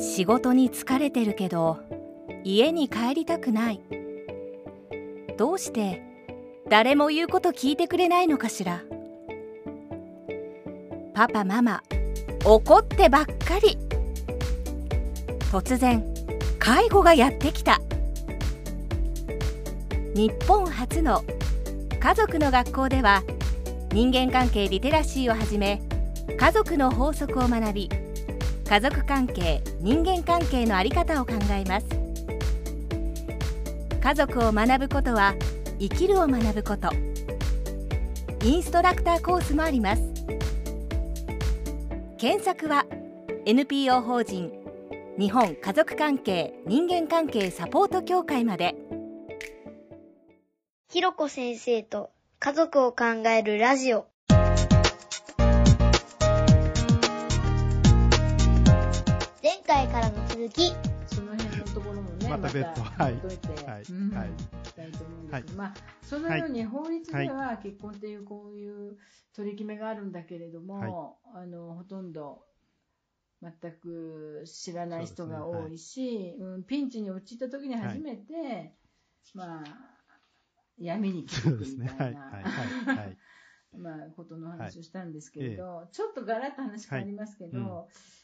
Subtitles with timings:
[0.00, 1.78] 仕事に疲れてるけど
[2.42, 3.80] 家に帰りたくない。
[5.36, 6.02] どうして
[6.70, 8.82] 誰も言うこと聞いてくれないのかしら。
[11.12, 11.82] パパママ
[12.46, 13.76] 怒ってばっかり。
[15.52, 16.02] 突然
[16.58, 17.78] 介護がやってきた。
[20.14, 21.22] 日本初の
[22.00, 23.22] 家族の学校では
[23.92, 25.82] 人間関係リテラシーをはじめ
[26.38, 27.90] 家族の法則を学び
[28.70, 31.86] 家族関係人間関係の在り方を考えます。
[34.00, 35.34] 家族を学ぶことは
[35.80, 36.88] 生きるを学ぶこと。
[38.44, 40.02] インストラクターコースもあります。
[42.16, 42.86] 検索は
[43.44, 44.52] NPO 法人
[45.18, 48.76] 日本家族関係人間関係サポート協会まで。
[50.90, 54.09] ひろこ先生と家族を考えるラジオ。
[60.30, 60.72] 続き
[61.08, 63.14] その辺のところもね、また別途はい。
[63.14, 63.82] 置いて、はい。
[63.90, 64.28] うんはい。
[64.64, 68.96] したいと思うんですけど、はまあ、そのように法律では結婚っていうこういう
[69.34, 72.44] 取り決めがあるんだけれども、あのほとんど
[73.42, 78.76] 全く知らない人が多いし、うん、ピンチに陥った時に初めて、
[79.34, 80.00] まあ
[80.78, 81.82] 闇に気そづく。
[81.82, 82.52] みたいなはい、はい、
[82.86, 82.96] はい。
[82.98, 83.18] はい。
[83.76, 88.19] まあ、ことの話をしたんですけれど、ちょっとガラッと話変わりますけど、はい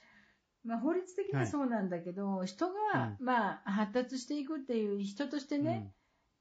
[0.67, 5.93] まあ、法律的にはそうなんだけど、人が、まあ、発達していくっていう人としてね、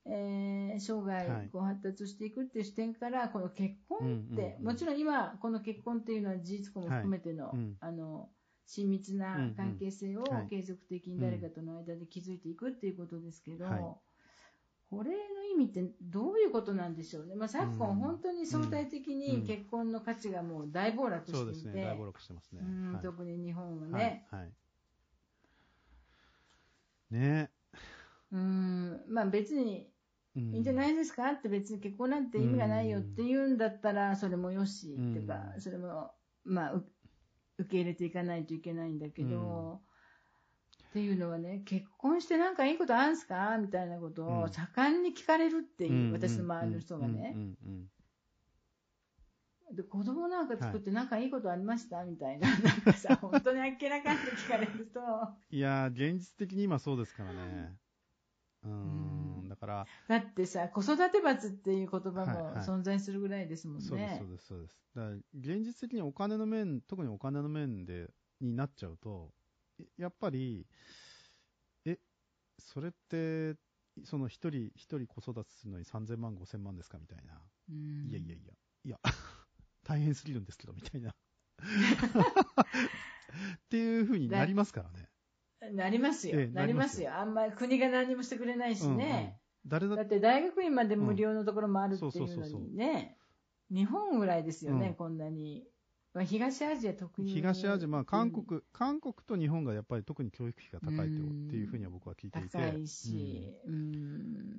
[0.05, 1.27] えー生はい。
[1.27, 7.77] 涯こう発達していくっていう視点からこの結婚って、うんうんうんもちろん今この結婚っていうのは事実婚も含めての,、はいうん。
[7.79, 8.29] あの
[8.67, 10.33] 親密な関係性をうんうん。
[10.41, 10.47] はい。
[10.49, 13.81] 継続的に誰かとの間で築いていくっていうことですけど、はい
[14.95, 17.95] これの意味ってどういうことなんでしょうね、まあ、昨今、うん。
[17.95, 21.83] 本当に相対的に結婚の価値がもう大暴落していて、ね。
[21.83, 22.61] 大暴落してますね。
[22.61, 23.03] うんはい。
[23.03, 24.03] 特に日本ははい。
[24.03, 24.51] ね、はい。
[27.11, 27.51] ね。
[28.31, 29.01] うん。
[29.09, 29.89] まあ、別に
[30.35, 30.39] え。
[30.39, 36.11] いいいんじゃないですかって別に結婚なんて意味がないよって言うんだったらそれもよし、うんっていうかそれも、
[36.43, 36.85] まあ、う
[37.57, 39.81] 受け入れていかないといけないんだけど、
[40.95, 43.57] っていうのはね結婚してなんかいいことあるんすか？
[43.57, 44.49] みたいなことをうん。
[44.49, 47.35] 盛んに聞かれるっていう、うん私の周りの人がね、
[49.73, 52.05] で子供なんか作ってなんかいいことありました？
[52.05, 52.47] みたいな。
[52.63, 55.01] なんかさ本当にあっけらかんと聞かれると。
[55.51, 57.75] いやー、現実的に今そうですからね。
[58.63, 59.45] うん。
[59.47, 62.55] ん、だから、だってさ子育て罰っていう言葉はいもはい。
[62.59, 63.83] 存在するぐらいですもんね。
[63.83, 64.79] そうです、そうです、そうです。
[64.95, 69.34] だから、現実的にお金の面、特にお金の面で、になっちゃうと、え
[69.97, 70.65] やっぱり、
[71.85, 71.99] え、
[72.59, 73.55] それって、
[74.03, 77.41] その一人、一人子育てするのに3000万、5000万ですかみたいな。
[77.69, 78.53] うんいやいやいや、
[78.83, 78.99] いや、
[79.83, 81.15] 大変すぎるんですけど、みたいな。
[83.65, 85.09] っていうふうになりますからね。
[85.73, 87.15] なりますよ、ええなりますよ。
[87.15, 89.39] あんまり国が何もしてくれないしね。
[89.65, 93.17] 誰だっだって大学院まで無料のところもあるっていうのにね。
[93.71, 95.67] 日本ぐらいですよね、うんこんなに。
[96.15, 102.49] まあ、東アジア特有東アジア、まあ、韓国、韓国と日本がやっぱり特に教育費が高いっていうふうには僕は聞いていて。
[102.51, 104.55] 高いし、うん。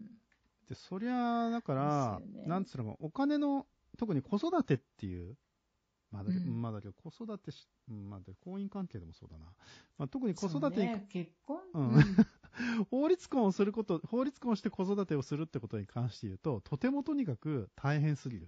[0.69, 2.45] で、そりゃ、だから、ね。
[2.47, 3.67] なんつうのか、お金の、
[3.97, 5.35] 特に子育てっていう、
[6.13, 6.61] まあだけど、うん。
[6.61, 9.47] まあだけど子育てし、うんまあだ婚姻関係でもそうだな。
[9.97, 11.95] まあ、特に子育てね、結婚、うん。
[11.95, 12.03] うん。
[12.91, 18.47] 法律婚をすること、法律婚をして子育てをするってことに関して言うと、とてもとにかく大変すぎる。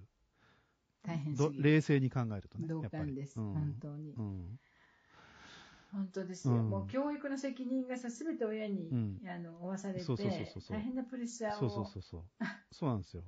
[1.03, 1.62] 大変すどぎる。
[1.62, 2.69] 冷静に考えるとね。
[2.69, 3.53] 同感です、うん。
[3.54, 4.12] 本当に。
[4.12, 4.60] うん。
[5.92, 6.70] 本当ですよ、うん。
[6.70, 9.20] もう教育の責任がさ、すべて親に、うん。
[9.26, 11.59] あの負わされて大変なプレッシャーを。
[11.59, 12.25] そうそうそうそう。
[12.72, 13.22] そうなんですよ。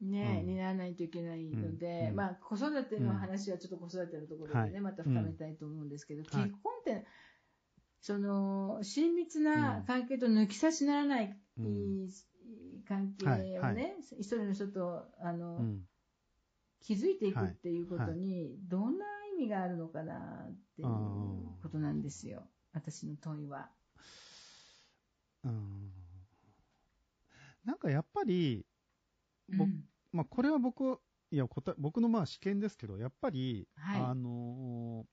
[0.00, 0.46] ね、うん。
[0.54, 2.16] 担わないといけないので、うん。
[2.16, 4.80] まあ、子育ての話はちょっと子育てのところでね、はい。
[4.80, 6.44] また深めたいと思うんですけど、はい。
[6.50, 7.06] 結婚って、
[8.00, 11.36] その親密な関係と抜き差しならない、
[12.88, 13.74] 関係をね、はい。
[13.74, 13.96] はい。
[14.18, 15.82] 一人の人とあの、うん。
[16.82, 19.06] 気づいていくっていうことに、どんな
[19.38, 20.14] 意味があるのかな
[20.48, 20.88] っていう
[21.62, 22.42] ことなんですよ、
[22.72, 23.70] 私の問いは。
[25.44, 25.92] うん。
[27.64, 28.66] なんかやっぱり、
[29.48, 29.84] 僕うん。
[30.12, 30.98] まあ、これは僕、
[31.30, 34.00] いや、答え僕のまあ試験ですけど、やっぱり、はい。
[34.02, 35.12] あのー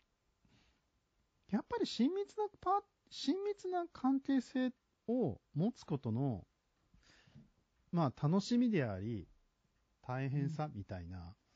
[1.51, 4.71] やっぱり親密なパ親密な関係性
[5.07, 6.45] を持つことの、
[7.91, 9.27] まあ、楽しみであり、
[10.03, 11.48] 大変さみたいなうん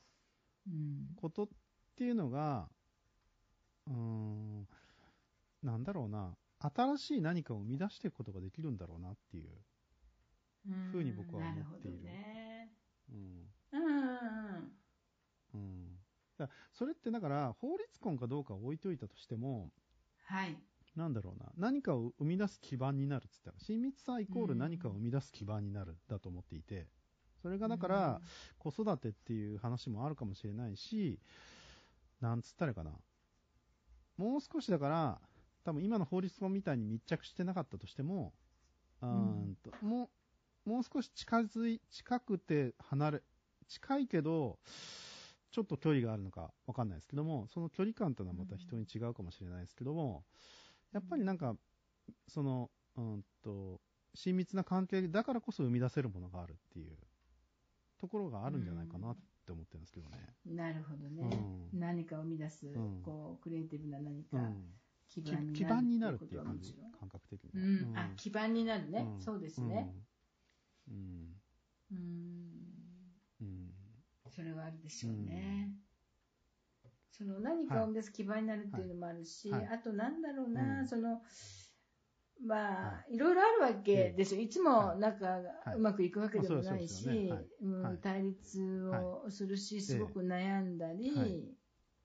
[1.16, 1.48] ことっ
[1.96, 2.68] ていうのが、
[3.86, 4.68] うーん、
[5.62, 9.50] なんだろうな、新しい何かを生み出していくことができるんだろうなっていう。
[10.90, 11.98] ふうに僕は思っている。
[16.72, 19.70] それってだから、法律婚かどうかは置いといたとしても、
[20.24, 20.56] はい。
[20.96, 26.88] なんだろうな、何かを生み出す基盤になるっつったら、親密さイコール何かを生み出す基盤になるだと思っていて、
[27.44, 28.22] それがだから、
[28.58, 31.20] 子育てっていう話もあるかもしれないし、
[32.18, 32.92] なんつったらいいかな。
[34.16, 35.20] もう少しだから、
[35.62, 38.32] 多分今の法律婚みたいに密着してなかったとしても、
[39.02, 40.08] うーんとも
[40.64, 43.22] う、もう少し近づい、近くて離れ、
[43.68, 44.58] 近いけど、
[45.50, 50.24] ちょっと距離があるのかわかんないですけども、その距離感というのはまた人に違うかもしれないですけども、
[50.92, 51.56] やっぱりなんか、
[52.26, 53.82] その、うんと、
[54.14, 56.96] 親密な関係だからこそ生み出せるものがあるっていう
[58.04, 59.16] ところがあるんじゃないかなっ
[59.46, 60.18] て思ってるんですけどね。
[60.44, 61.30] なるほどね。
[61.72, 64.64] うん何かを生み出す、んこう、クリエイティブな何かうん
[65.08, 65.54] 基き盤になる。
[65.54, 67.66] 基盤になるっていう感じ感覚的には。
[67.66, 69.06] うん、あ、基盤になるね。
[69.16, 69.90] うんそうですね。。
[70.90, 71.32] うん。
[71.92, 71.98] うん。
[73.40, 73.70] うん。
[74.28, 75.72] それはあるでしょうね。
[77.10, 81.22] その何かを生み出す基盤になるっていうのもあるし、はいはいあとなんだろうな、うんその、
[82.46, 83.18] まあ、、はい。
[83.18, 84.40] ろいろあるわけですよ。
[84.40, 84.98] いつもはい。
[85.00, 87.30] 仲がうまくいくわけでもないし、
[88.02, 91.54] 対立をするし、すごく悩んだり、はい。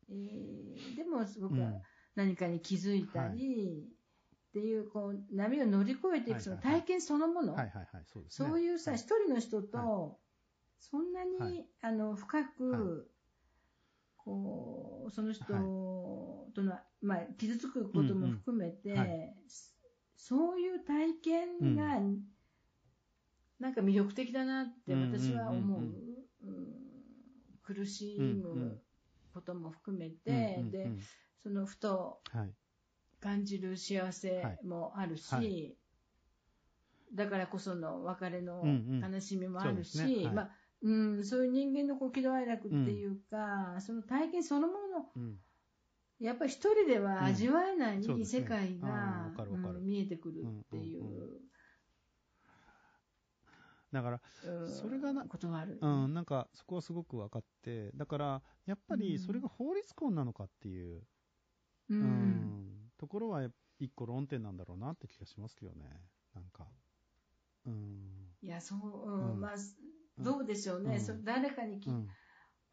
[0.10, 1.82] えーでもすごくうん。
[2.16, 3.88] 何かに気づいたり、
[4.50, 7.56] っていうこう波を乗り越えていくその体験そのもの、
[8.30, 9.00] そういうさ、はい。
[9.00, 10.20] 一人の人と、
[10.80, 11.66] そんなに、はい。
[11.82, 12.82] あの深く、はい。
[14.18, 15.64] こうその人はい。
[16.54, 18.96] との、まあ、傷つくことも含めて、
[20.20, 22.02] そういう体験が、
[23.58, 25.80] なんか魅力的だなって私は思う。
[25.80, 25.98] うんうんうん
[26.44, 26.58] うん。
[26.58, 26.80] うん
[27.64, 28.42] 苦しうん。
[28.42, 28.82] うむん
[29.34, 30.92] ことも含めて、うんうんうんで
[31.42, 32.54] そのふとはい。
[33.22, 35.78] 感じる幸せもあるし、はい。
[37.16, 39.14] だからこその別れのうんうん。
[39.14, 40.26] 悲しみもあるし、そうですね。
[40.26, 40.36] はい。
[40.36, 40.50] まあ
[40.82, 45.38] うん、そういう人間のこう喜怒哀楽っていうか、その体験そのものうん。
[46.20, 49.32] やっぱり一人では味わえない世界が
[49.82, 51.40] 見えてくるっていう、
[53.92, 55.80] だから、うんそれがなことはある。
[55.82, 61.04] うん、なんかそこはすごく分かって、だから、やっぱりそれが法律婚なのかっていう、
[61.90, 63.48] ううんん、ところは
[63.80, 65.86] 一個論点なんだろうなって気がしますけどね。
[66.34, 66.68] なんか。
[67.66, 68.28] うん。
[68.42, 68.80] いや、そう、
[69.10, 69.52] うんうんまあ、
[70.24, 70.96] どうでしょうね。
[70.96, 72.08] うんそ誰かに聞いうん。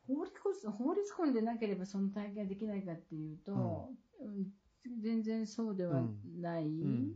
[0.06, 4.46] 法律婚法律婚でなければその体験ができないかっていうと、うん
[5.02, 6.02] 全然そうでは
[6.38, 7.14] ない、うん。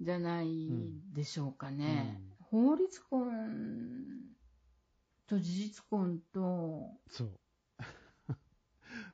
[0.00, 0.48] じゃない
[1.12, 2.20] でしょうかね。
[2.40, 3.30] 法律婚
[5.26, 7.40] と事実婚と、そう。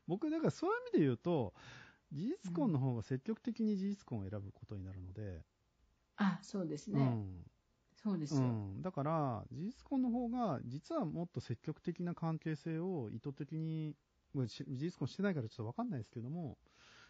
[0.07, 1.55] 僕、だからそういう意味で言うと、
[2.13, 5.45] 事実婚の方が積極的に事実婚を選ぶことになるので、
[6.17, 7.01] あ、そうですね。
[7.01, 7.51] うん。
[8.03, 8.59] そうですよ。
[8.75, 13.97] うん、だから、事実婚の方が、実はもっと積極的な関係性を意図的に、
[14.35, 16.59] 事実婚してないからちょっとわかんないですけども、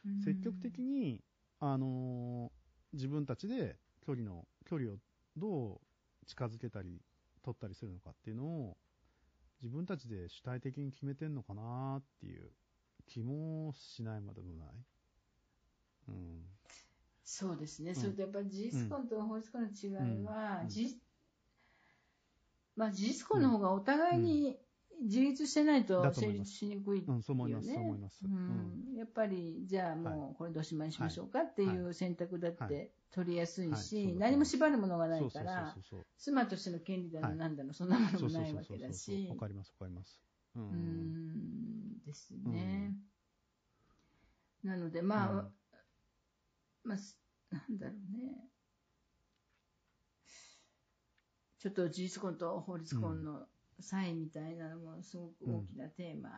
[0.04, 1.24] うん積極的に、
[1.60, 2.60] あのー
[2.92, 4.98] 自分たちで距離の、距離を
[5.36, 7.02] どう近づけたり、
[7.42, 8.78] 取ったりするのかっていうのを、
[9.62, 12.52] 自分たちで主体的に決めてんのかなっていう
[13.06, 14.86] 気もしないまでもない。
[16.08, 16.44] うん。
[17.32, 17.92] そうですね。
[17.92, 17.94] ん。
[17.94, 19.86] それとやっぱり事実婚と法律婚の違
[20.20, 20.66] いは、
[22.74, 24.58] まあ、事実婚の方がお互いに
[25.02, 27.74] 自立してないと成立しにくいよね。
[27.74, 28.26] い。
[28.26, 28.94] ううん。
[28.94, 35.74] ん、やっぱり、じゃあもうこれどうしまいにしましょうかっていう選択だっはて取りやすいし、だ何も縛るものがないから。
[36.18, 37.30] 妻としての権利だはい。
[37.30, 39.26] のなんだの、そんなものもないわけだし。
[39.30, 40.20] わ、かります、わかります。
[40.56, 40.58] う。
[40.58, 41.98] うんん。
[42.04, 42.96] ですね。
[44.64, 45.59] なので、まあ、うん
[46.84, 47.18] まあ、す
[47.50, 48.50] なんだろうね。
[51.58, 53.46] ちょっと事実婚と法律婚の
[53.80, 56.30] 差異みたいなのもすごく大きなテーマ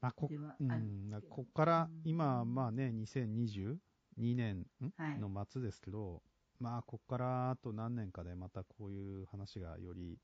[0.00, 0.28] まあ、こ
[0.60, 1.22] うん。
[1.30, 2.00] こっからうん。
[2.04, 3.76] 今、まあね、2022
[4.18, 6.22] 年んはいの末ですけど、
[6.58, 10.18] まあ、こっからあと何年かでまたこういう話がより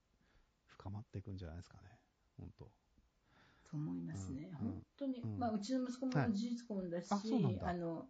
[0.67, 1.91] 深まっていくんじゃないですかね、
[2.39, 2.65] 本当。
[3.71, 4.49] と思いますね。
[4.61, 4.69] うん。
[4.69, 5.39] 本当に、うん。
[5.39, 6.29] まあ、うちの息子はい。
[6.29, 7.09] も事実婚だし、
[7.63, 8.07] あの、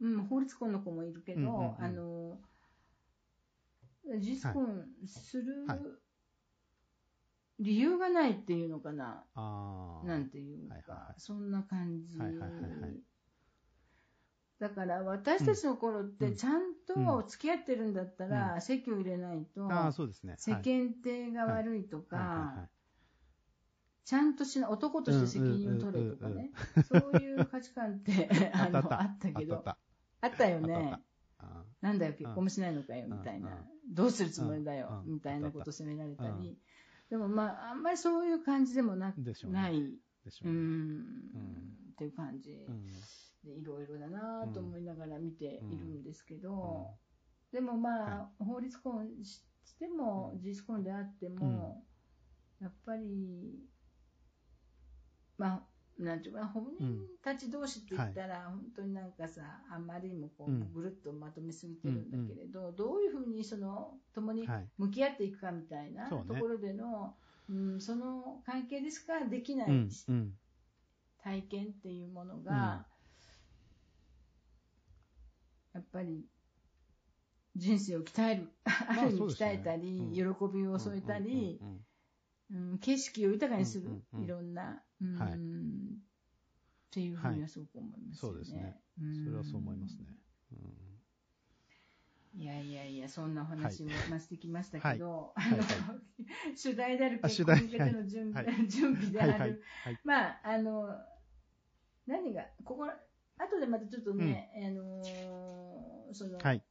[0.00, 1.84] うん、法律婚の子もいるけど、うんうんうん。
[1.84, 2.38] あの、
[4.18, 5.80] 事実婚するはい。
[7.60, 9.22] 理由がないっていうのかな。
[9.34, 10.06] ああ。
[10.06, 11.20] なんていうか、はいはいはい。
[11.20, 12.18] そんな感じ。
[12.18, 13.00] はいはいはいはい。
[14.58, 16.36] だから私たちの頃ってうん。
[16.36, 19.60] ちゃんと付き合ってるんだったら、籍を入れないと。
[19.60, 20.62] 世はい。
[20.62, 22.26] 間体が悪いとか、はい。
[22.26, 22.70] はいはい
[24.10, 26.50] ちゃんとしない、男として責任を取れとかね、
[26.88, 28.82] そういう価値観ってあの あった。
[28.82, 29.64] あったあったけど、
[30.20, 30.98] あったよね。
[31.80, 33.18] なんだよ、結婚もしないのかよ、うん。
[33.18, 33.48] みたいな。
[33.48, 33.94] うん。
[33.94, 35.14] どうするつもりだよ、うん。
[35.14, 36.42] みたいなこと責められたうん。
[36.42, 36.58] り。
[37.08, 39.60] でもまあ、あんまりそういう感じでもなでしょうね。
[39.60, 39.78] ない。
[39.80, 40.54] うでしょうね。
[40.54, 41.10] ん、
[41.92, 42.52] っていう感じ。
[42.68, 42.84] うん。
[43.42, 46.90] でいろいろだなと思いながら見ているんですけど、
[47.52, 47.56] うん。
[47.56, 50.40] でもまあ、は法律婚ししてもうん。
[50.40, 51.82] 事実婚であっても、
[52.60, 53.66] やっぱり
[55.38, 55.69] まあ
[56.00, 64.68] なんていうかな本人たち同士って言ったら、本当になんかさあんまりにもこうぐるっとまとめすぎてるんだけれど、どういうふうにその共にはい。
[64.78, 67.14] 向き合っていくかみたいなところでの
[67.50, 69.68] うん、その関係でしかできない。
[71.22, 72.86] 体験っていうものが、
[75.74, 76.24] やっぱり
[77.56, 80.12] 人生を鍛える、ある意味鍛えたり、うん。
[80.12, 81.84] 喜びを添えたり、うん
[82.80, 85.32] 景色を豊かにする、いろんな、うんはい。
[85.32, 85.34] っ
[86.92, 88.34] ていうふうにはすごく思いますよね。
[88.34, 88.80] そうですね。
[89.00, 89.24] ん。
[89.24, 90.06] それはそう思いますね。
[90.52, 90.56] う
[92.38, 92.42] ん。
[92.42, 95.52] いやいやいや、そんなお話もましてきましたけど、はい。
[95.52, 95.64] あの、は
[96.54, 98.54] 主題であるあ結婚に向けての準備,、はい。
[98.68, 99.50] 準備である、はいはい。
[99.50, 100.00] はい。
[100.04, 100.88] まあ、あの、
[102.06, 102.86] 何が、ここ、
[103.38, 106.62] 後でまたちょっとね、あのーその、はい。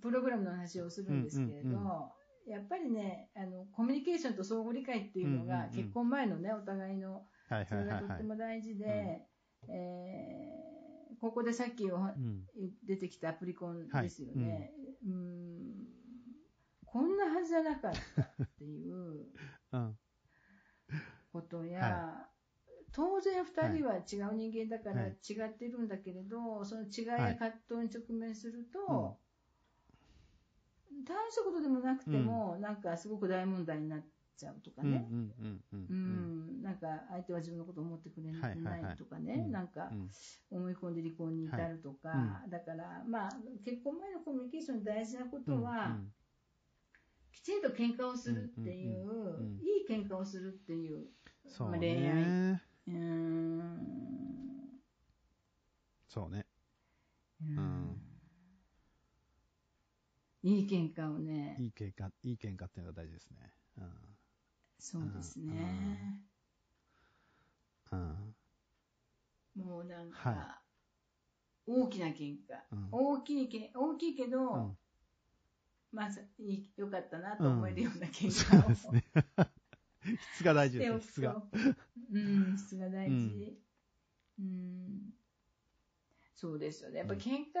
[0.00, 5.70] プログラムの話をするんですけれど、うんうんやっぱりねあの、コミュニケーションと相互理解っていうのが、うんうんうん。
[5.76, 8.22] 結婚前のね、お互いの、はいそれがとってはいはいはい。
[8.24, 9.26] も大事で、
[9.68, 10.70] えー
[11.20, 12.46] ここでさっきうん。
[12.82, 14.72] 出てきたアプリコンですよね、
[15.06, 15.86] うん。
[16.86, 19.26] こんなはずじゃなかったっていう
[19.72, 19.98] うん。
[21.32, 22.28] ことや、は
[22.92, 25.18] 当然2人は違う人間だからはい。
[25.28, 27.32] 違ってるんだけれど、その違いはい。
[27.32, 29.18] や葛藤に直面すると、
[31.04, 34.00] 大したことでもなくても、なんかすごく大問題になっ
[34.36, 36.60] ちゃうとかね、うんうんうんううん。
[36.60, 36.62] ん。
[36.62, 38.82] なんか相手は自分のことを思ってくれはいはいはい。
[38.82, 39.52] ないとかね、うん。
[39.52, 40.10] なんかうん。
[40.50, 43.30] 思い込んで離婚に至るとか、はだから、まあ、
[43.64, 46.12] 結婚前のコミュニケーションで大事なことうんは、うん。
[47.32, 49.60] きちんと喧嘩をするっていう、うんうんうんうん。
[49.60, 51.06] いい喧嘩をするっていう、
[51.46, 52.26] そうまあ恋愛。
[52.26, 52.62] ね。
[52.88, 54.00] うーん。
[56.08, 56.44] そうね。
[57.40, 57.89] うん
[60.42, 63.52] いい喧嘩をね、いい喧嘩、いい喧嘩っていうのが大事ですね。
[64.78, 66.22] そうですね、
[67.92, 68.34] うん。
[69.56, 69.64] うん。
[69.64, 70.62] もうなんはか、
[71.66, 74.78] 大きな喧嘩、うん大きいけ大きいけど、うん
[75.92, 79.04] まあ、さいいよかったなと思えるような喧そう嘩を、ですね。
[80.34, 81.34] 質が大事ですね、質が。
[81.34, 81.48] と、
[82.12, 83.60] うん、質が大事。
[84.38, 85.14] うん
[86.34, 86.98] そうですよね。
[87.00, 87.60] やっぱうん喧嘩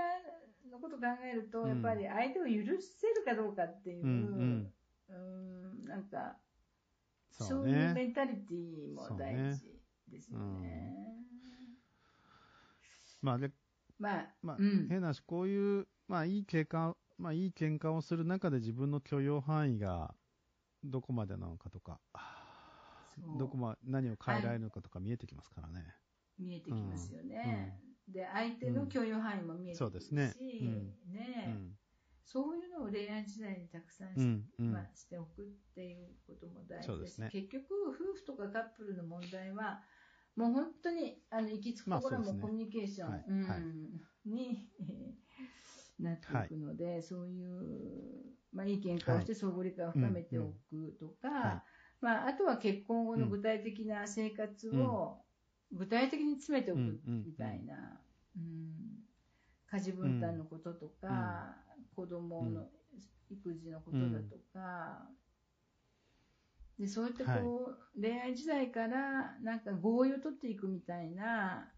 [0.66, 2.50] のこと考えると、うんやっぱり相手を許
[2.80, 4.72] せるかどうかっていう、うん
[5.08, 6.40] うんなんか、
[7.30, 8.06] そそうういうメね。
[8.06, 11.26] ンタリティも大事ですよね。
[13.22, 13.50] まあ、で、
[13.98, 20.14] まあ、まあ、うん変な話、こういう、まあ、いい喧嘩、まあ、いい喧嘩をする中で自分の許容範囲が
[20.84, 22.00] どこまでなのかとか、
[23.38, 25.96] どこま、何を変えられるのかとか見えてきますからね。
[26.38, 27.80] 見えてきますよね。
[28.12, 30.06] で、相手の許容範囲も見えてくそうるし、
[30.60, 30.94] うん。
[31.12, 31.76] ねうん。
[32.24, 34.44] そういうのを恋愛時代にたくさんし,、うん。
[34.58, 34.72] うん。
[34.72, 37.20] まあ、しておくっていうことも大事です。
[37.20, 37.28] ね。
[37.32, 39.82] 結局、夫婦とかカップルの問題は、
[40.36, 43.24] もう本当にあの行き着くところもうコミュニケーション、はい。
[43.26, 44.30] うんはい。
[44.30, 45.20] に、えー
[45.98, 51.62] なっていくので、そういう、まあ、いい喧嘩をして相互理解を深めておくとか、はい。
[52.00, 55.18] まあ、あとは結婚後の具体的な生活を
[55.72, 58.00] 具体的に詰めておくみたいな、
[58.36, 59.04] うん。
[59.70, 61.56] 家事分担のこととか、
[61.94, 62.68] 子供の
[63.30, 65.08] 育児のことだとか、
[66.78, 71.70] でそうやってこう、恋愛時代からなんか合意を取っていくみたいな。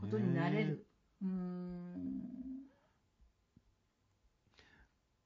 [0.00, 0.86] ことになれる。
[1.22, 2.22] うん。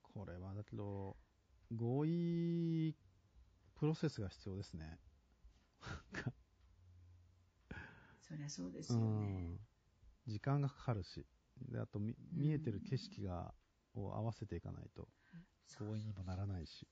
[0.02, 1.16] これはだけど、
[1.74, 2.96] 合意
[3.74, 4.98] プロセスが必要ですね。
[8.28, 9.54] そりゃそうですうよね。
[9.54, 9.60] ん。
[10.26, 11.26] 時間がかかるし、
[11.70, 13.54] であと見見えてる景色が、
[13.94, 15.08] を合わせていかないと
[15.66, 16.86] そう合意にもならないし。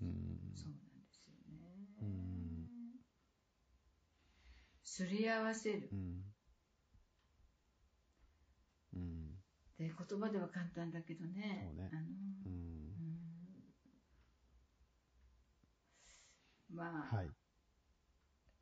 [0.00, 0.38] うん。
[0.54, 1.88] そうなんですよね。
[2.02, 2.70] うん
[4.82, 5.94] すり合わせるう。
[5.96, 6.22] ん。
[8.94, 9.42] うん。
[9.78, 11.66] で言葉では簡単だけどね。
[11.66, 12.02] そうねあの
[12.46, 12.48] う。
[12.48, 13.24] うんん
[16.68, 17.30] まあ、はい。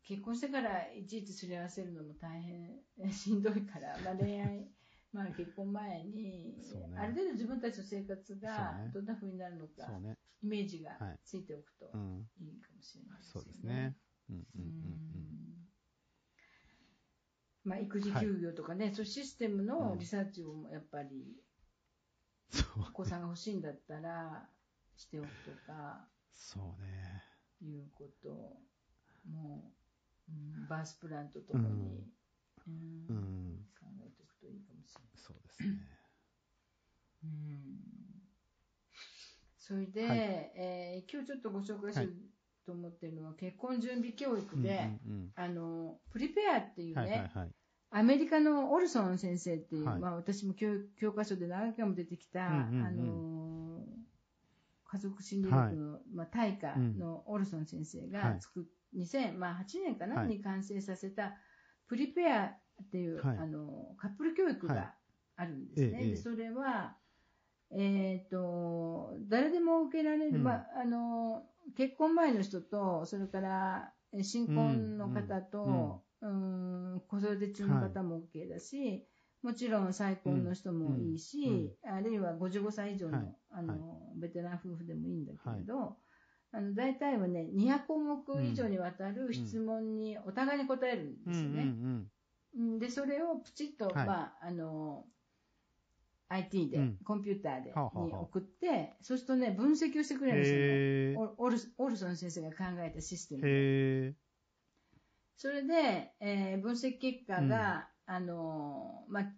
[0.05, 4.69] 結婚してからいちいちすり合わせるのも大変しんどいから、 まあ、恋愛、
[5.13, 10.17] まあ、結婚前に、そうねある程度自分たちの生活そうがねどんな風になるのか、そうね。
[10.43, 12.29] イメージがはいついておくとうん。
[12.41, 13.97] いいかもしれないですよそうですね。
[14.29, 15.69] うんうんううんん
[17.65, 21.41] まあ、育児休業とかね、そういうシステムのリサーチをやっぱり、
[22.55, 22.61] うん。
[22.61, 22.83] そう。
[22.89, 24.49] お子さんが欲しいんだったら
[24.97, 27.23] しておくとかそうね。
[27.63, 28.61] いうこと
[29.25, 29.73] も、
[30.29, 32.05] ううんバースプランとともに、
[32.67, 33.07] うん。
[33.09, 35.11] うん考えておくといいかもしれない。
[35.17, 35.87] そうですね。
[37.25, 37.81] うん。
[39.59, 40.19] それで、はい。
[40.19, 42.15] えー今日ちょっとご紹介すはいる
[42.65, 47.51] と思ってるのは、結婚準備教育で、うんうんあのプリペアっていううん、ね、はいはいはい。
[47.95, 50.01] アメリカのオルソン先生っていう、はい。
[50.01, 52.87] まあ、私も教教科書で何回も出てきた、うんうんうん。
[52.87, 53.85] あの
[54.85, 58.11] 家族心理学の、まあ、大家のオルソン先生はい。
[58.11, 58.65] が作っ、
[58.97, 60.29] 2008年かな、はい。
[60.29, 61.35] に完成させた
[61.89, 63.39] プリペアっていう、はい。
[63.39, 64.77] あのカップル教育はい。
[64.77, 64.95] が
[65.37, 65.99] あるんですね。
[66.01, 66.11] ええええ。
[66.11, 66.97] でそれは
[67.75, 70.45] えー、と誰でも受けられる、うん。
[70.45, 71.43] まあ、あの
[71.77, 79.05] 結婚前の人とそれからえ新婚の方と、うん子育て中の方も OK だし、
[79.43, 83.37] もちろん再婚の人もいいし、あるいは55歳以上の,、はい。
[83.51, 85.97] あのベテラン夫婦でもいいんだけれど、
[86.53, 91.63] あの大体はね200項目以上にわたる質問にお互いに答えるんですよね。
[91.63, 92.11] うん
[92.55, 95.07] うんでそれをプチッと、はいまあ、あの
[96.29, 100.27] IT で、うんコンピューターではあはあはあに送ってそうするとね分析をしてくうん。
[100.27, 103.39] れるんですよねへオオルオルソン先生が考えたシステー。
[104.11, 104.17] ム
[105.37, 109.33] それで、えー分析結果が、あのまあ、えー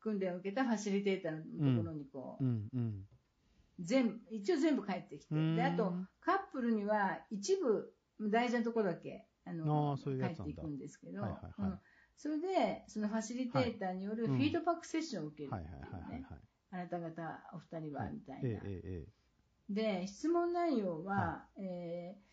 [0.00, 2.44] 訓練を受けたファシリテーターのところにこー。
[2.44, 3.04] う、うんうん。
[3.80, 5.34] 全部一応全部返ってきて。
[5.34, 5.56] うん。
[5.56, 11.22] であとカップルには一部大事なところだけあの返っていくんですけど、
[12.16, 14.42] それでそのファシリテーターによるフはい。
[14.42, 15.64] ィードバックセッションを受けるはい。
[16.70, 18.60] あなた方お二人はみたいな、
[19.70, 22.28] で質問内容は、はえー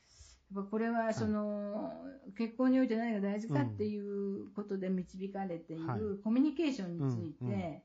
[0.54, 2.06] やっぱこれはその、
[2.38, 6.00] 結婚において何が大事かっていうことで導かれている、はい。
[6.24, 7.84] コミュニケーションについて、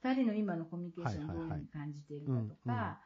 [0.00, 3.00] 2人の今のコミュニケーションをどういうふうに感じているかとか、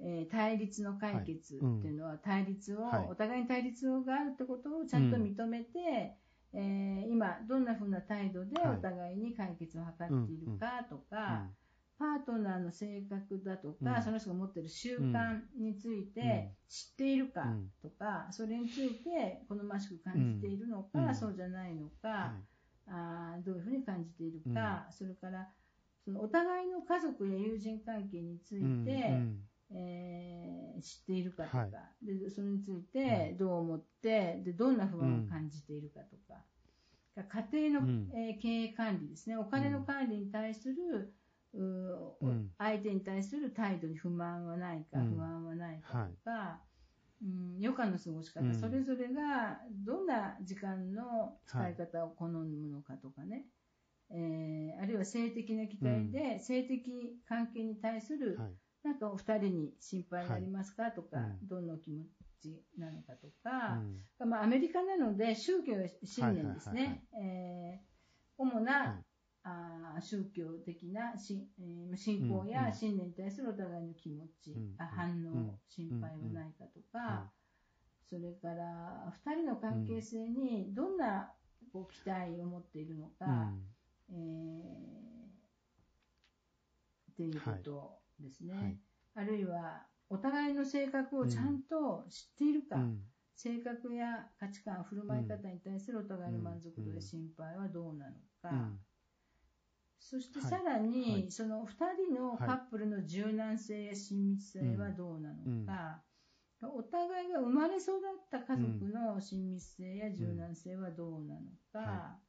[0.00, 1.90] えー対立の解決ってい。
[1.92, 3.08] うのは対立を、はい。
[3.10, 6.18] お互いに対立があるってことをちゃんと認めて、
[6.52, 8.78] えー今どんなふうな態度ではい。
[8.78, 11.56] お互いに解決を図っているかとか、うん。
[11.96, 14.02] パートナーの性格だとか、うん。
[14.02, 16.12] その人が持っている習慣についうん。
[16.14, 17.70] て知っているかうん。
[17.82, 21.14] とか、それについて好ましく感じているのか、うん。
[21.14, 22.32] そうじゃないのか、は
[22.86, 25.48] あーどういうふうに感じているか、それから
[26.04, 29.40] そのお互いの家族や友人関係について、いうん
[29.70, 29.76] うん。
[29.76, 31.70] えー知っているかとか、はい。
[32.06, 38.10] でそれについてどう思ってでどんな不安を感じているかとか、家庭の、うん。
[38.14, 39.36] えー経営管理ですね。
[39.36, 41.14] お金の管理に対する、
[42.58, 45.16] 相手に対する態度に不満はないか、うん。
[45.16, 46.60] 不安はないかとか、
[47.22, 48.54] うん余暇の過ごし方、うん。
[48.54, 53.46] それぞれがどんな時間の使い方を好むのかとかね、
[54.14, 58.52] えーあるいは性的な期待で、性的関係に対する、はい。
[58.84, 62.04] なんかお二人に心配がありますかとか、うんどんなお気持
[62.40, 63.80] ちなのかとか、
[64.26, 67.94] まあ、アメリカなので宗教や信念ですね、えー
[68.36, 69.04] 主な、はい。
[69.44, 72.48] あー宗教的なし、えー信仰うんうん。
[72.48, 77.30] や信念に対するお互いの気持ち、うんあ反応、うん心配はないかとか、は
[78.10, 81.32] それから2人の関係性にどんな
[81.72, 83.73] こう期待を持っているのか、うん
[84.10, 85.14] えー
[87.12, 88.76] っていうことですね、はい。
[89.14, 93.00] あるいはお互いの性格をちゃんと知っているか、うん。
[93.36, 98.12] 性格や価値観、振る舞い方に対するお互いの満足度や心配はどうなの
[98.42, 98.78] か、うん。
[99.98, 101.30] そしてはいさらに、はい。
[101.30, 105.36] その2人のカップルの柔軟性や親密性はどうなの
[105.66, 106.02] か、
[106.62, 111.40] お互いが生まれ育った家族の親密性や柔軟性はどうなの
[111.72, 112.23] か、は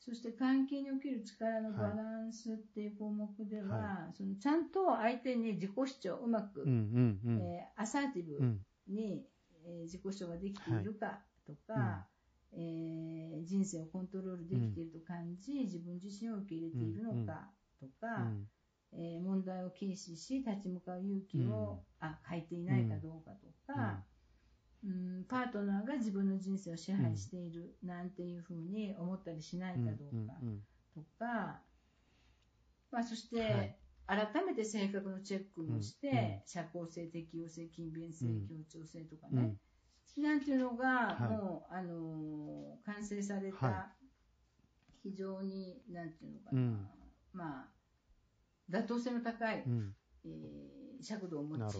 [0.00, 7.40] そして関係における力のバランスっていう項目では、そのちゃんと相手に自己主張うまく、うんうんうん。
[7.42, 8.66] えーアサーティブうん。
[8.88, 9.26] に、
[9.66, 12.08] えー自己主張ができているかとか、
[12.52, 18.48] えー人生をコントロールできていると感じ、自分自身を受け入れているのかとか、うん。
[18.92, 24.02] えー問題を軽視し立ち向かう勇気を、あ書いていないかどうかとか、
[24.84, 30.34] うんパートナーが自分の人生を支配しているなんていうふうに思ったりしないかどうか
[30.94, 31.60] とか、
[32.90, 33.76] まあ、そして、はい。
[34.06, 38.48] 改めて性格のチェックもして、社交性、適応性、勤勉性、うん。
[38.48, 39.38] 協調性とかうん。
[39.38, 39.56] ね、
[40.16, 41.28] なんていうのが、はい。
[41.28, 43.92] もう、あのー完成された、は
[45.02, 46.88] 非常に、なんていうのかな、うん。
[47.32, 47.68] まあ、
[48.68, 49.94] 妥当性の高い、うん。
[50.24, 51.70] えー尺度を用いて、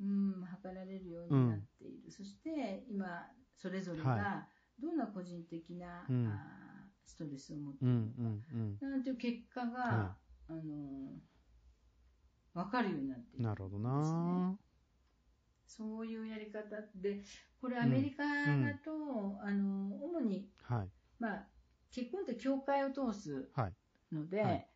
[0.00, 0.32] うん、
[0.62, 4.46] 図られるようになっている、うん、そして今それぞれが
[4.80, 8.44] どんな個人的な、はい、あストレスを持っているか、うん
[8.80, 10.16] うん、なんていう結果が、
[10.48, 11.12] あの
[12.54, 14.58] 分かるようになっている、ね、なるほどな。
[15.66, 16.62] そういうやり方
[16.96, 17.22] で
[17.60, 21.46] これアメリカだと、あの主に、はい、まあ、
[21.92, 23.50] 結婚って教会を通す
[24.10, 24.69] ので、はい。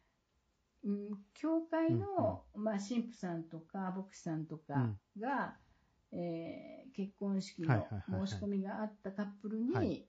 [0.85, 5.57] うん、教会の、まあ、神父さんとか牧師さんとかが、
[6.13, 10.07] えー結婚式はいの申し込みがあったカップルに、はい。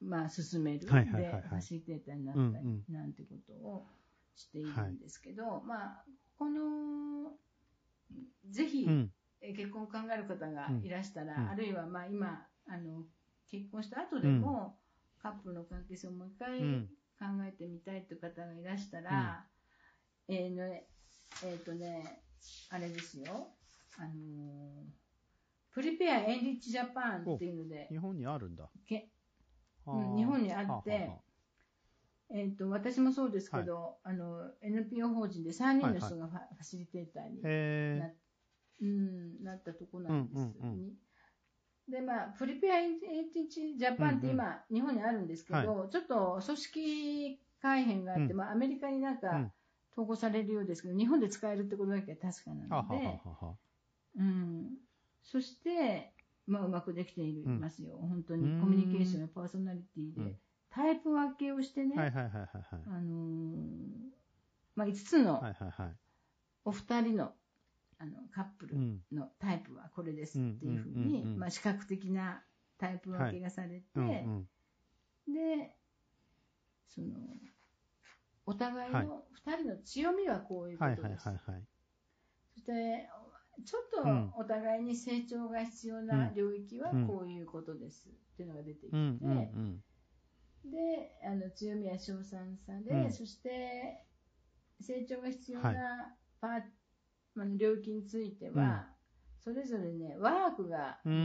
[0.00, 2.94] まあ、進める、はいはいでファシリテーターになったり、うんうん。
[2.94, 3.86] なんてことを
[4.36, 6.04] しているんですけど、まあ、
[6.38, 7.32] この
[8.48, 9.10] ぜひ、うん。
[9.40, 11.48] えー結婚を考える方がいらしたら、うん。
[11.48, 13.02] あるいはまあ今あの
[13.50, 14.76] 結婚した後でも、
[15.20, 16.88] カップルの関係性をもう一回うん。
[17.18, 19.44] 考えてみたいという方がいらしたら、
[20.30, 22.22] えーのえーとね
[22.70, 23.48] あれですよ。
[23.98, 25.00] あのー
[25.72, 28.68] プリペアエンリッチジャパンっていうので日本にあるんだ。
[28.86, 29.08] け
[29.86, 31.18] うん日本にあってははは
[32.32, 38.14] えー、と私もそうですけど、あの NPO 法人で3人の人がファ,、ファシリテーターにな,、へ
[38.80, 40.38] うん、なったとこなんです。
[40.38, 40.78] うんうんうん。
[40.78, 40.92] に
[41.88, 48.36] でまあ、プリペアエンリッチジャパンって今、日本にあるんですけど、ちょっと組織改変があって、うん。
[48.36, 49.52] まあ、アメリカになんかうん
[49.92, 53.54] 統合されるようですけど、日本で使えるってことだけは確かなので、ははは。
[54.18, 54.78] うん、
[55.22, 56.12] そして、
[56.46, 60.36] まあ、うまくできていうんますよ、本当にうんコミュニケーションやパーソナリティで、うん
[60.70, 62.82] タイプ分けをしてね、はいはいはいはいはい。
[62.86, 63.56] あのー
[64.76, 65.96] まあ、5つのはいはいはい。
[66.64, 67.32] お二人の
[67.98, 69.00] あのカップルうん。
[69.12, 72.42] のタイプはこれですっていうふうに、うんうんうんうんまあ、視覚的な
[72.78, 74.08] タイプ分けがされて、うん
[75.26, 75.34] うん。
[75.34, 75.74] で
[76.86, 77.08] その
[78.50, 81.62] お互いはいの2人の強みはこういうこはいはいとです、はいはい。
[82.54, 83.08] そして
[83.64, 89.30] ちょっうんとお互いに成長が必要な領域はうんこういうことですっていうのが出てきて、うんうん
[90.64, 90.70] うん。
[90.70, 94.04] であの強みは称賛さで、うんそして
[94.80, 96.62] 成長が必要はいなパー、
[97.36, 98.88] あの領域については、
[99.38, 101.18] それぞれねワークがうーも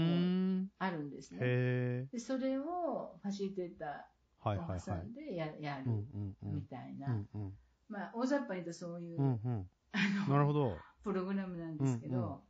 [0.63, 0.71] ん。
[0.77, 1.39] あるんですね。
[1.41, 4.14] へでそれをファシリテーター。
[4.45, 5.07] はいはいはい。
[5.07, 6.55] んでや,、やうんるうんうん。
[6.55, 7.53] みたいな、うんうん。
[7.89, 9.69] まあ、大雑把に言うとそういう、うんうん。
[9.91, 10.77] あのなるほど。
[11.03, 12.43] プログラムなんですけど、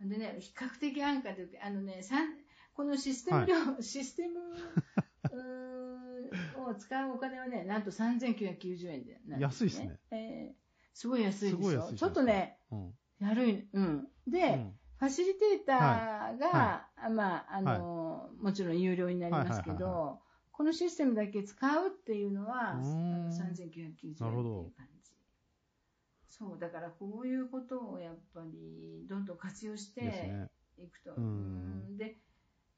[0.00, 2.28] でね、比較的安価というか、あのね、さん
[2.74, 4.38] このシステム量、 システム
[6.64, 9.98] を使うお金はね、なんと3990円でなん安いっすね。
[10.12, 11.58] えーすごい安いすでしょ。
[11.58, 12.94] ごい安いじゃんちょっとね、うん。
[13.20, 14.08] やるい、うん。
[14.26, 20.20] で、うんファシリテーターが、はあまあ、あの、もちろん有料になりますけはいはいはいど、
[20.58, 25.12] このシステムだけ使うっていうのは、あうーんの3990円っていう感じ。
[26.28, 30.48] そう、だからこういうことをやっぱり、どんどん活用して。
[30.76, 31.14] いくと。
[31.96, 32.16] で、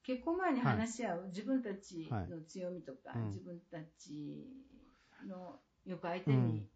[0.03, 4.47] 結婚前に話し合う、自分たちの強みとか、うん自分たち
[5.27, 6.69] のよく相手に、うん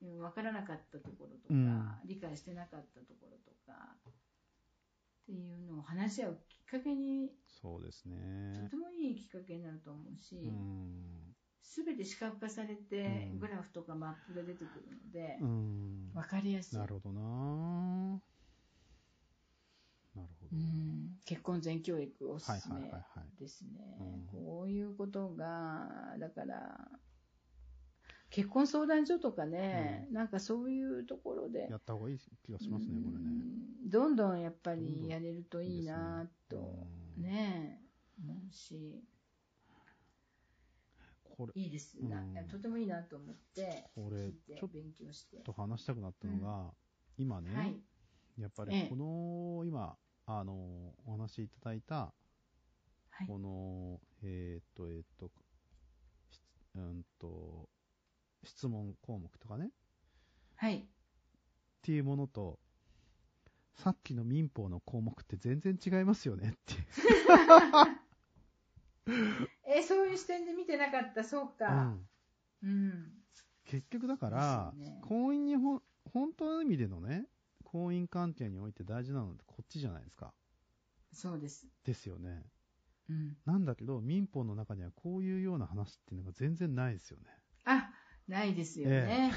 [0.00, 1.88] 分からなかったところとか、うん。
[2.06, 3.96] 理解してなかったところとか
[5.30, 8.76] っていうのを話し合うきっかけにそうですとねて。
[8.76, 11.34] もいいきっかけになると思うし、うん。
[11.62, 16.12] すべて視覚化されて、うんグラフとかマップが出てくるので、うん。
[16.12, 17.20] 分かりやすい、なるほどな
[20.16, 20.48] なるほど。
[20.52, 22.90] うん結婚前教育おすはいすめ。
[23.38, 25.86] ですね、うんこういうことが
[26.18, 26.88] だから
[28.30, 31.66] 結婚相談所とかね、なんかそういうところで。
[31.68, 33.24] やった方がいい気がしますね、これね。
[33.24, 36.86] うんどんどんやっぱりやれるといいなと。
[37.16, 37.80] うんね。
[38.22, 39.02] 思うし。
[41.36, 42.08] これ、いいです、うん。
[42.08, 45.38] なとてもいいなと思ってこれちょっ勉強して。
[45.38, 46.72] と話したくなったのが、
[47.18, 47.80] 今ね、はい。
[48.38, 48.82] やっぱええ。
[48.84, 52.14] りこの、今、あの、お話しいただいた、
[53.10, 53.26] はい。
[53.26, 55.30] この、えーっと、えーっと、
[56.30, 56.40] し
[56.76, 57.68] うんと、
[58.44, 59.68] 質問項目とかね、っ
[60.56, 60.86] はい。
[61.82, 62.58] ていうものと、
[63.74, 66.74] さっきの民法の項目って全然違いますよねって。
[69.10, 69.48] いう。
[69.66, 71.24] えそういう視点で見てなかった。
[71.24, 72.06] そううかん。
[72.62, 73.12] うん、
[73.64, 75.00] 結局だから、ね。
[75.02, 77.26] 婚姻にほん、本当の意味でのね、
[77.64, 80.34] 婚姻関係において大事なのってこっちじゃないですか。
[81.12, 82.44] そうです、ですよね。
[83.08, 87.39] うん、なんだけど、民法の中にはこういうような話っていうのが全然ないですよね。
[88.36, 89.32] あないですよね、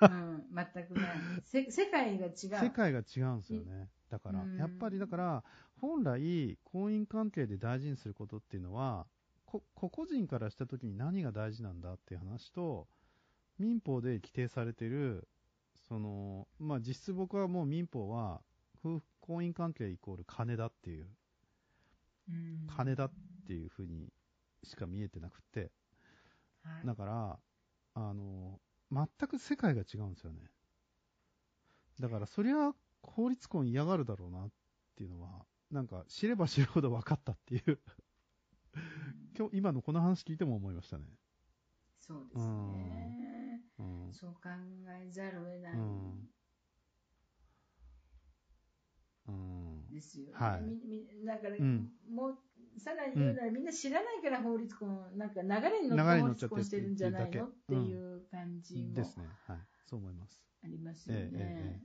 [0.00, 1.06] うん、全くない。
[1.44, 2.34] せ 世界が違う。
[2.34, 3.90] 世界が違うんですよね。
[4.10, 4.56] だからう、ん。
[4.56, 5.44] やっぱりだから、
[5.80, 9.06] 本来、婚姻関係で大事にすることっていうのは、
[9.46, 12.88] こ個々人からしたときに何が大事なんだっていう話と、
[13.58, 15.28] 民法で規定されている、
[15.88, 18.42] その、まあ実質僕はもう民法は、
[18.84, 21.08] 夫婦婚姻関係イコール金だっていう、
[22.28, 22.66] うん。
[22.66, 23.12] 金だっ
[23.46, 24.12] ていうふうに
[24.62, 25.70] しか見えてなくて、
[26.62, 26.86] はい。
[26.86, 27.40] だから、
[27.94, 30.50] あの、全く世界が違うんですよね。
[32.00, 34.50] だから、そりゃ、法律婚嫌がるだろうなっ
[34.96, 37.78] ていうのは、なんか、知れば知るほど分かったっていう、
[39.36, 41.04] 今日、今のこの話聞いても思いましたね。
[41.98, 43.60] そうですね。
[43.78, 44.12] うん。
[44.12, 44.40] そう考
[45.02, 46.28] えざるを得ないうん
[49.28, 49.90] うん。
[49.90, 50.32] ですよね。
[50.32, 50.62] はい
[51.26, 52.38] だから、うんもう、
[52.78, 59.26] さらに言うなら、みんな知らないから法律婚、なんか流れに乗流って法律婚してるんじゃないのっってていう感じもですね。
[59.46, 59.58] はい。
[59.86, 60.42] そう思います。
[60.64, 61.82] ありますよね。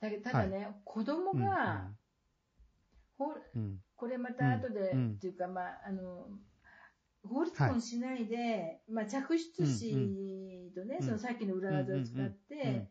[0.00, 1.40] だけど、ただね、子供うん。
[1.40, 1.90] が、
[3.18, 3.80] ほうん。
[3.96, 5.12] これまた後で、うん。
[5.12, 6.28] っていうか、まあ、あの、
[7.24, 12.88] 法律婚しないで、まあ、着出子とね、うんそのさっきの裏技を使って、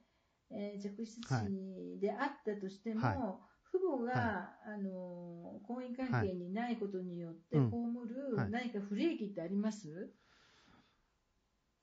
[0.50, 3.18] えー着出子であったとしても、はい
[3.80, 7.70] 父母が、はあの婚姻関係にないことによってうん。
[7.70, 7.76] 被
[8.14, 8.52] るはい。
[8.52, 10.10] 何か不利益ってあります、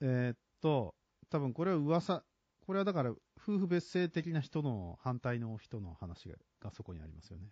[0.01, 0.95] えーっと、
[1.31, 2.25] 多分これは噂、
[2.67, 7.49] これはだから、夫婦別姓的な人の反対の人の話ががそこにありますよね。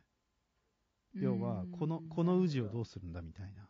[1.15, 3.69] 要は、この、この氏をどうするんだみたいな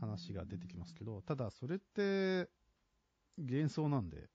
[0.00, 2.48] 話が出てきますけど、ただそれって
[3.38, 4.28] 幻想なんで、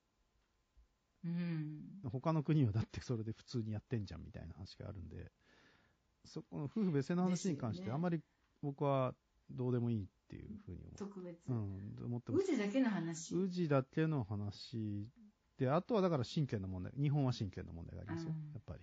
[1.25, 5.31] うん他の国はだってそれで普通にやってんじゃんみたいな話があるんで、
[6.25, 8.21] そこの夫婦別姓の話に関してあまり
[8.61, 9.13] 僕は
[9.49, 11.53] どうでもいいっていうふうに思特別、う。
[11.53, 12.43] うん、思ってます。
[12.43, 13.35] 宇治だけの話。
[13.35, 15.07] 氏だけの話
[15.57, 18.81] で、あとはだから親権の問題、日本は親権の問題がありますよ、うんやっぱり。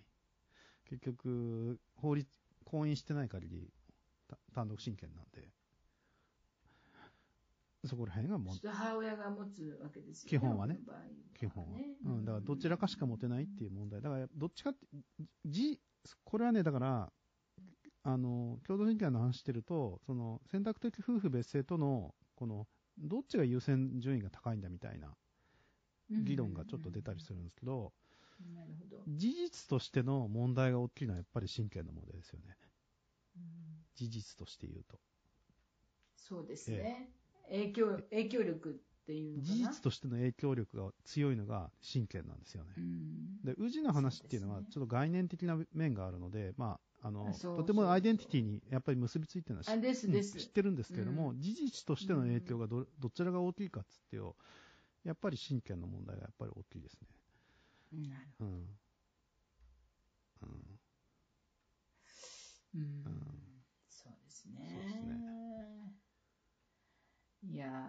[0.88, 2.28] 結局、法律、
[2.64, 3.72] 婚姻してない限り、
[4.28, 5.48] た単独親権なんで、
[7.86, 10.30] そこら辺がも母親が持つわけですよね。
[10.30, 11.02] 基本はねこの場合
[11.34, 11.78] 基本は。
[11.78, 14.00] ねうん、だからどちらかしか持てないっていう問題。
[14.00, 14.78] だから、どっちかって、
[15.44, 15.80] じ、
[16.24, 17.12] これはね、だから、
[18.04, 22.66] あの、共同親権の話してると、その、選択的夫婦別姓との、この、
[22.98, 25.16] どっちが優先順位が高いんだみたいな
[26.08, 27.92] 議論がちょっと出たりするんですけど、
[28.54, 29.02] なるほど。
[29.08, 32.56] 事実としての問題が大きいのはやっぱり親権の問題ですよね。
[33.36, 34.98] うん事実として言うと。
[36.16, 37.10] そうですね。
[37.48, 38.72] 影響、影響力っ
[39.06, 39.54] ていうのかな？
[39.54, 42.70] 事実としての影響力が強いのが親権なんですよね。
[42.78, 49.74] うんで、氏の話っていうのはちょっと概念的な面があるので、まあ、あの、とてもアイデンティティにやっぱり結びついてるのは。
[49.74, 49.82] うん
[50.22, 54.36] 知ってるんですけれども、う事実としての影響がどどちらが大きいかっつってよ、
[55.04, 57.08] やっぱり親権の問題がやっぱり大きいですね。
[57.92, 58.78] なるほうん。
[60.42, 60.78] うん。
[62.74, 62.80] ど。
[62.80, 65.33] うんうんそうですそうですね。
[67.50, 67.88] いや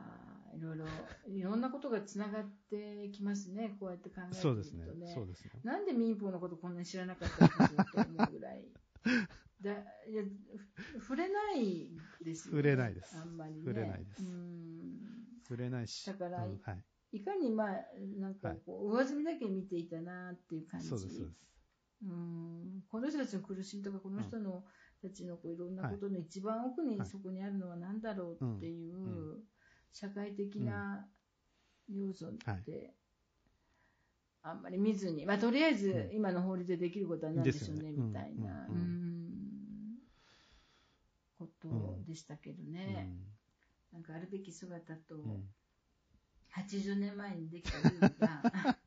[0.53, 0.85] ー、いろいろ、
[1.27, 4.85] いろんなことがつながってきますね、こうやって考えてみるとそうですね。
[4.85, 5.13] ね。
[5.13, 5.51] そうですね。
[5.63, 8.65] なんで民法のことこんなに知らなかったんだろうと思うぐらい。
[9.61, 9.75] だい
[10.13, 10.23] や
[10.75, 11.89] ふ触れない
[12.23, 12.57] ですよね。
[12.57, 13.59] 触れないですあんまりね。
[13.65, 14.99] 触れないですうん
[15.47, 16.05] 触れないし。
[16.05, 16.83] だからうんはい。
[17.13, 17.69] いかにまあ、
[18.19, 20.87] なんかこう、上積みだけ見ていたなっていう感じ。
[20.89, 21.45] そうです、そうです。
[22.03, 24.65] うんこの人たちの苦しみとか、この人の、
[25.07, 29.43] たちのこういろんなことの一番奥にはいそこにあるのは何だろうっていう、うん
[29.97, 31.07] 社会的な
[31.89, 32.93] 要素って、はい
[34.47, 36.15] あんまり見ずに、まあ、とりあえずうん。
[36.15, 38.09] 今の法律でできることは何でしょうね、ですよね。
[38.09, 38.67] みたいな、
[41.39, 43.09] ことでしたけどね、
[43.91, 43.99] うん。
[43.99, 45.49] なんかあるべき姿と、うん。
[46.55, 48.41] 80年前にできたルールが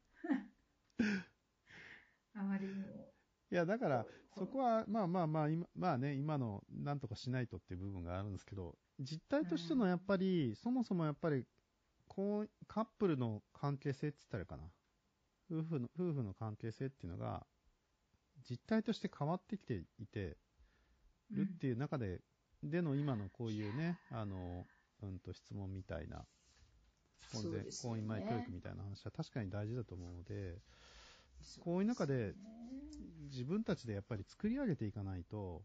[2.35, 3.12] あまりにも。
[3.50, 4.07] いや、だから、
[4.38, 11.44] そこは、まあまあまあ、今、まあね、今の、なんとかしないとっていう部分があるんですけど、実態としてのやっぱり、そもそもやっぱり、
[12.07, 14.64] こう、カップルの関係性って言ったらいいかな。
[15.51, 17.46] 夫婦の、夫婦の関係性っていうのが、
[18.48, 20.37] 実態として変わってきていて、
[21.31, 22.20] るっていう中で、
[22.62, 24.66] での今のこういうね、あの、
[25.03, 26.24] うんと質問みたいな、
[27.33, 30.59] 婚前ね婚姻前教育みたいな話は確かに大事だと思うので、
[31.61, 32.35] こういう中で
[33.31, 35.62] 自分たちでやっぱり作り上げていかないと、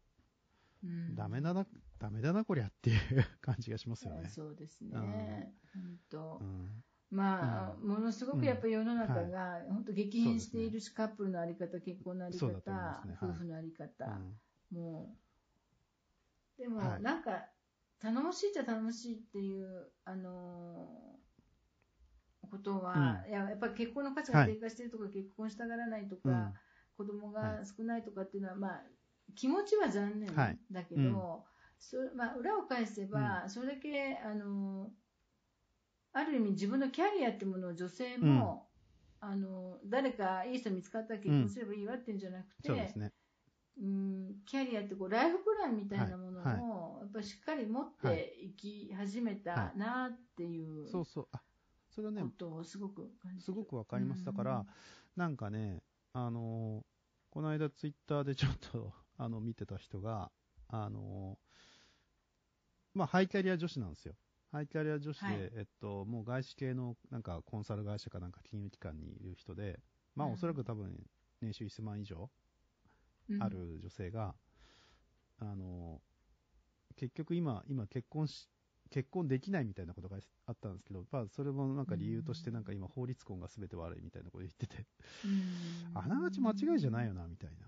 [0.84, 1.16] うん。
[1.16, 1.66] ダメだな、
[2.00, 3.00] ダメだなこりゃっていう
[3.42, 4.30] 感じがしますよね。
[4.30, 5.82] そうですね、うん。
[5.82, 6.84] 本当、うん。
[7.12, 7.90] まあ、うん。
[7.90, 13.16] ものすごくやっぱり世の中が、本当激変しているし、そカップルのあり方、結婚のあり方、ね。
[13.20, 13.30] はい。
[13.30, 14.78] 夫婦のあり方、うん。
[14.78, 15.16] も
[16.58, 17.02] う、でも、はい。
[17.02, 17.46] なんか、
[18.00, 21.13] 頼もしいっちゃ頼もしいっていう、あのー
[22.54, 23.32] ことは、うん。
[23.32, 26.54] いややっぱり結婚の価値が低下しているとか、結婚したがらないとか、うん。
[26.96, 28.82] 子供が少ないとかっていうのは、まあ、
[29.36, 31.44] 気持ちは残念はいだけど、
[31.80, 34.92] そまあ、裏を返せば、それだけ、あの
[36.14, 38.70] ある意味自分のキャリアってものを女性も、
[39.20, 43.12] あの誰かいい人見つかったら結婚すればいいわっていうんじゃなくて、そうですね。
[43.82, 46.54] うんキャリアってこうライフプランみたいなものを、はい。
[47.02, 48.50] やっぱりしっかり持ってい。
[48.52, 50.86] き始めたなっていう。
[50.86, 51.28] こそうそう。
[51.32, 51.42] あ、
[51.94, 52.22] それはね、
[52.64, 54.24] すごくすごくわかります。
[54.26, 54.66] だから、
[55.16, 56.86] なんかね、あのー
[57.30, 60.32] この間ツイッターでちょっと、 あの、見てた人が、
[60.68, 64.16] あのーまあ、ハイキャリア女子なんですよ。
[64.52, 69.80] ハイキャリア女子で、はいえっと、もう外資系のなんかコンサル会社かなんか金融機関にいる人で、
[70.16, 71.10] まあうんおそらく多分
[71.42, 72.30] 年収1000万以上
[73.30, 74.36] うんある女性が、
[75.40, 76.04] あの、
[76.96, 78.48] 結局今、今結婚し、
[78.94, 84.86] 結婚できないみたいなことがあったんですけど、まあそれもなんか理由としてなんか今法律婚が全て悪いみたいなこと言ってて、
[85.24, 85.44] うん。
[85.96, 87.66] あながち間違いじゃないよな、みたいな。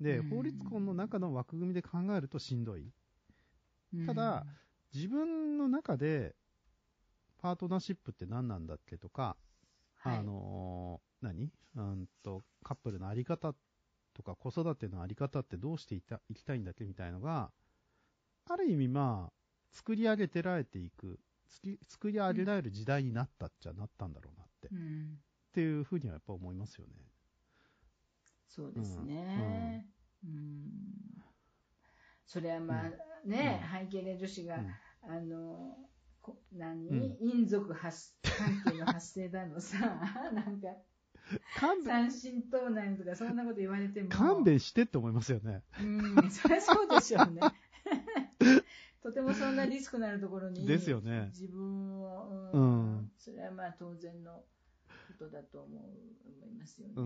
[0.00, 0.28] で、うん。
[0.28, 2.92] 法律婚の中の枠組みで考えるとしんどい。
[4.06, 4.46] ただ、
[4.94, 6.36] 自分の中で、
[7.38, 9.36] パートナーシップって何なんだっけとか、
[9.96, 10.18] はい。
[10.18, 11.50] あのー何？
[11.74, 13.54] うんと、カップルのあり方
[14.14, 17.50] とか子育てのあり方ってどうしていたいきたいんだっけみたいのが、
[18.46, 19.37] ある意味まあ、
[19.72, 21.18] 作り上げてられていく、
[21.88, 25.18] 作り上げられる時代になったっちゃなったんだろうなって、っうん
[25.52, 26.92] ていうふうにはやっぱ思いますよね。
[28.48, 29.86] そうですね。
[30.24, 30.66] うん。
[32.26, 32.82] それはまあ
[33.26, 34.74] ね、うんハイケレ女子が、うん
[35.10, 35.76] あの、
[36.20, 39.78] こ何、うん陰族発関係の発生だのさ、
[40.32, 40.68] なんか、
[41.56, 44.08] 勘弁、三神盗難とかそんなこと言われても。
[44.08, 45.62] 勘弁してって思いますよね。
[45.80, 47.40] うん、そりゃそうでしょうね。
[49.08, 55.80] とてもそんなリスクのあるところに、ですよね自分を、うんそれはまあ当然のことだと思う
[56.42, 56.94] 思いますよね。
[56.96, 57.04] うん。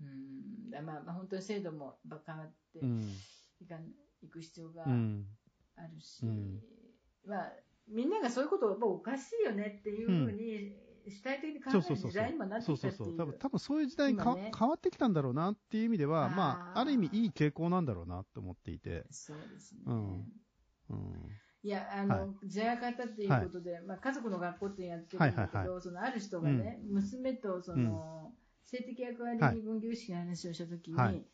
[0.00, 3.10] うんだまあ、まあ本当に制度も変わってうん。
[3.60, 3.90] いかん、
[4.22, 5.26] いく必要がうん。
[5.76, 6.60] あるし、うん
[7.26, 7.52] まあ、
[7.88, 10.76] みんながそういうことをおかしいよねっていうふうに
[11.08, 12.92] 主体的に考える時代にもなってきたっていう。
[12.92, 13.16] そうそう。
[13.16, 19.04] 多分、多分そういう時代にか、今ね変わってきたんだろうなっていう意味では、あーまあ、ある意味いい傾向なんだろうなと思っていて。
[19.10, 19.80] そうですね。
[19.86, 20.24] うんうん。
[21.62, 28.32] いや、あの、はいジャっていうことで、まあ、家族の学校ってやってるんだけど、はいはいはそのある人がね、娘とその、
[28.66, 31.24] 性的役割はい分業意識の話をしたときに、はい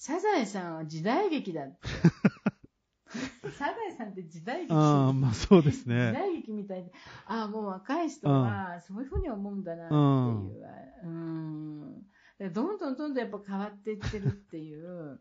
[0.00, 1.88] サザエさんは時代劇だって。
[3.50, 4.72] サザエさんって時代劇？
[4.72, 6.12] ああ、まあそうです時ね。
[6.12, 6.92] 代劇みたいで、
[7.26, 10.66] ああ、もう若い人はそういうふうに思うんだなっていう。
[11.02, 11.94] うん。
[11.94, 15.20] だからどんどんどんどんやっぱ変わっていってるっていう。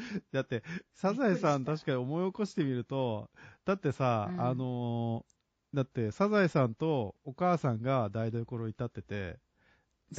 [0.32, 0.62] だって、
[0.94, 3.30] サザエさん確かに思い起こしてみると、
[3.64, 4.40] だってさ、うん。
[4.40, 5.40] あのー
[5.72, 9.38] だって、サザエさんとお母さんが台所に立ってて、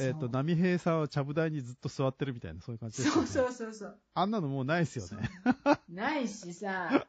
[0.00, 0.30] えっ、と、そう。
[0.30, 3.10] 波平さんはちゃぶ台にずっと座ってるみたいな、そういう感じでね。
[3.10, 3.98] そうそうそうそう。
[4.14, 5.30] あんなのもうないですよね。
[5.90, 7.06] ないしさ、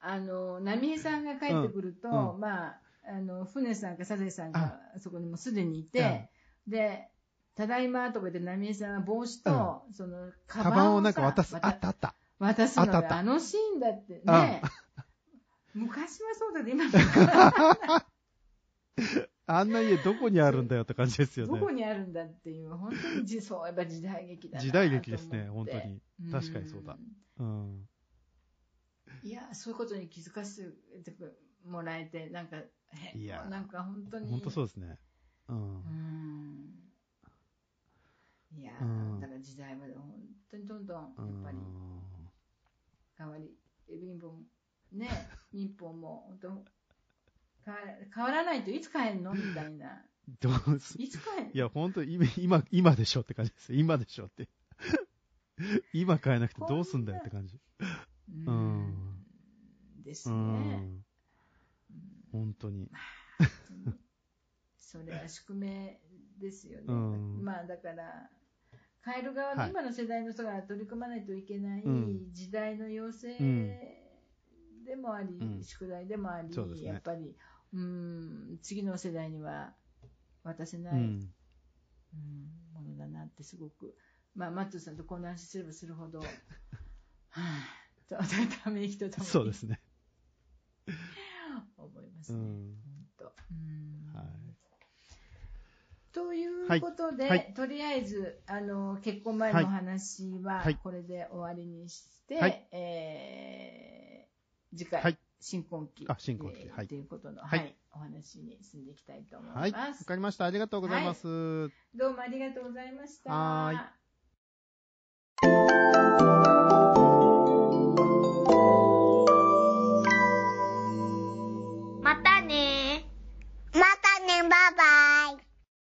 [0.00, 2.34] あの、波江さんが帰ってくると、うん。
[2.34, 2.40] うん。
[2.40, 6.28] まあ、あの、船さんかサザエさんがそこにもうすでにいて、
[6.66, 7.08] で、
[7.54, 11.54] ただいまとか言って波江さんは帽子と、その、カカバンをなんか渡す。
[11.56, 12.14] あ渡ったあった。
[12.38, 14.60] 渡すのよあのシーンだってうんね、
[15.72, 18.04] 昔はそうだけど、今は
[19.46, 21.74] あんな家どこにあるんだよって感じですよどこね。
[21.74, 26.00] にあるんだっていう、本当にじそう、やっぱ時代劇だな時代劇ですね、本当に。
[26.30, 26.96] 確かにそうだ。
[27.38, 27.88] うん。
[29.22, 31.14] いや、そういうことに気づかせて
[31.64, 34.30] もらえて、なんか、へいやなんか本当に。
[34.30, 34.98] 本当そうですね。
[35.48, 35.88] うんう。
[35.88, 36.73] ん。
[38.56, 40.14] いや、うんだから時代は本
[40.50, 41.12] 当にどんどん、やっ
[41.44, 41.58] ぱり
[43.16, 43.50] 変わり、
[43.88, 44.42] 民法も、
[44.92, 45.08] ね、
[45.52, 46.64] 民法も本当
[47.64, 50.04] 変わら、変わらないといつ変えんのみたいな。
[50.40, 51.52] どうすいつ変えんの？
[51.52, 53.78] いや、本当今、今、今でしょって感じですよ。
[53.78, 54.48] 今でしょって。
[55.92, 57.60] 今変えなくてどうすんだよって感じ。
[58.28, 59.24] ううんん。
[60.02, 60.76] ですうね。
[60.76, 61.04] ん。
[62.32, 62.90] 本当に。
[64.76, 66.00] それは宿命
[66.40, 66.84] ですよね。
[66.88, 68.30] うんまあだから、
[69.04, 73.78] 変える側はいの今の世代の人が取り組まないといけないうん時代の要請うん
[74.84, 77.34] でもあり、うん宿題でもあり、やっぱり、
[77.72, 79.72] うん、次の世代には
[80.42, 80.98] 渡せない、うん。
[81.00, 83.96] うんものだなってすごく、
[84.34, 86.18] まあ、マットさんとこの話すればするほど、
[87.30, 89.80] はぁ、と、ため息とともにそうですね。
[91.76, 92.38] 思いますね。
[92.38, 92.76] うん。
[92.84, 94.43] 本当うんはい。
[96.14, 97.38] ということで、はい。
[97.38, 100.76] はいとりあえずあの結婚前のお話ははい。
[100.76, 102.68] これで終わりにして、はい。
[102.72, 104.34] えー
[104.76, 105.18] 次回、はい。
[105.40, 106.62] 新婚期あ新婚期。
[106.62, 110.04] えーはいということの、ははいいお話に進んでいきたいと思はいます。
[110.04, 110.46] かりました。
[110.46, 111.68] ありがとうございます。
[111.94, 113.94] どうもありがとうございました。